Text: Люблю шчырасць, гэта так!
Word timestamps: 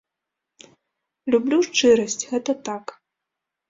Люблю 1.35 1.61
шчырасць, 1.69 2.21
гэта 2.35 2.61
так! 2.69 3.01